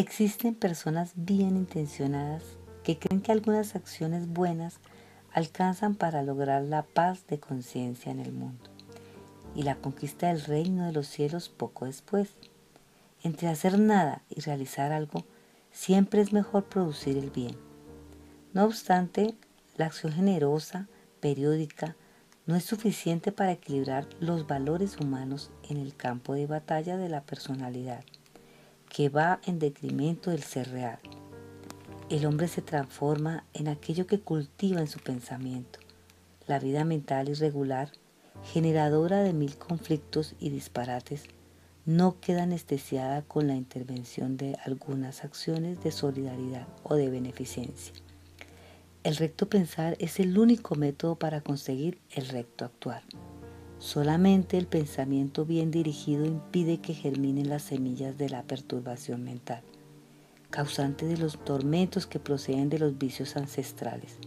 [0.00, 2.42] Existen personas bien intencionadas
[2.84, 4.80] que creen que algunas acciones buenas
[5.30, 8.70] alcanzan para lograr la paz de conciencia en el mundo
[9.54, 12.30] y la conquista del reino de los cielos poco después.
[13.22, 15.26] Entre hacer nada y realizar algo,
[15.70, 17.58] siempre es mejor producir el bien.
[18.54, 19.34] No obstante,
[19.76, 20.88] la acción generosa,
[21.20, 21.94] periódica,
[22.46, 27.20] no es suficiente para equilibrar los valores humanos en el campo de batalla de la
[27.20, 28.02] personalidad,
[28.90, 30.98] que va en detrimento del ser real.
[32.10, 35.78] El hombre se transforma en aquello que cultiva en su pensamiento.
[36.48, 37.92] La vida mental irregular,
[38.52, 41.24] generadora de mil conflictos y disparates,
[41.86, 47.94] no queda anestesiada con la intervención de algunas acciones de solidaridad o de beneficencia.
[49.04, 53.02] El recto pensar es el único método para conseguir el recto actuar.
[53.80, 59.62] Solamente el pensamiento bien dirigido impide que germinen las semillas de la perturbación mental,
[60.50, 64.18] causante de los tormentos que proceden de los vicios ancestrales.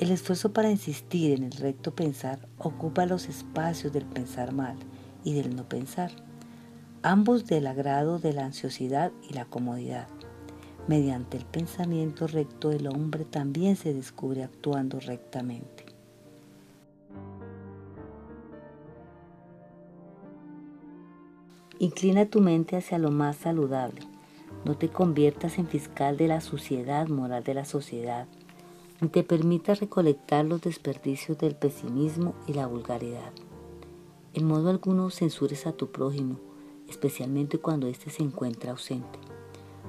[0.00, 4.76] El esfuerzo para insistir en el recto pensar ocupa los espacios del pensar mal
[5.22, 6.10] y del no pensar,
[7.04, 10.08] ambos del agrado de la ansiosidad y la comodidad.
[10.88, 15.85] Mediante el pensamiento recto el hombre también se descubre actuando rectamente.
[21.78, 24.00] Inclina tu mente hacia lo más saludable.
[24.64, 28.26] No te conviertas en fiscal de la suciedad moral de la sociedad,
[29.02, 33.30] ni te permitas recolectar los desperdicios del pesimismo y la vulgaridad.
[34.32, 36.38] En modo alguno censures a tu prójimo,
[36.88, 39.18] especialmente cuando éste se encuentra ausente.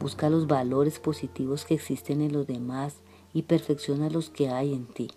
[0.00, 2.96] Busca los valores positivos que existen en los demás
[3.32, 5.12] y perfecciona los que hay en ti.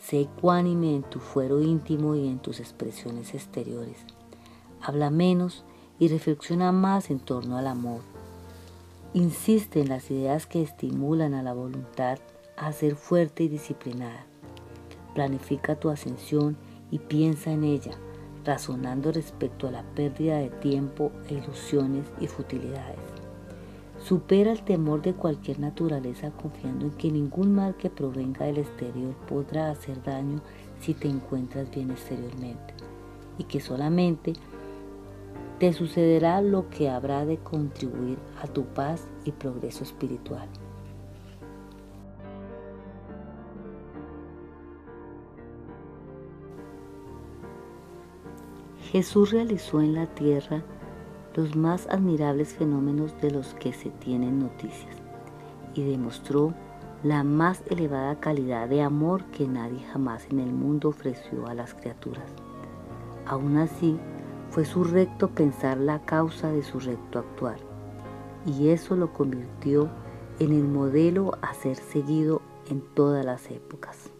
[0.00, 3.98] Sé ecuánime en tu fuero íntimo y en tus expresiones exteriores.
[4.80, 5.64] Habla menos
[5.98, 8.00] y reflexiona más en torno al amor.
[9.14, 12.18] Insiste en las ideas que estimulan a la voluntad
[12.56, 14.26] a ser fuerte y disciplinada.
[15.14, 16.56] Planifica tu ascensión
[16.90, 17.92] y piensa en ella,
[18.44, 22.98] razonando respecto a la pérdida de tiempo e ilusiones y futilidades.
[23.98, 29.14] Supera el temor de cualquier naturaleza confiando en que ningún mal que provenga del exterior
[29.28, 30.40] podrá hacer daño
[30.80, 32.74] si te encuentras bien exteriormente
[33.38, 34.34] y que solamente
[35.58, 40.48] te sucederá lo que habrá de contribuir a tu paz y progreso espiritual.
[48.92, 50.62] Jesús realizó en la tierra
[51.34, 54.96] los más admirables fenómenos de los que se tienen noticias
[55.74, 56.54] y demostró
[57.02, 61.74] la más elevada calidad de amor que nadie jamás en el mundo ofreció a las
[61.74, 62.30] criaturas.
[63.26, 63.98] Aún así,
[64.50, 67.58] fue su recto pensar la causa de su recto actuar,
[68.46, 69.90] y eso lo convirtió
[70.38, 74.10] en el modelo a ser seguido en todas las épocas.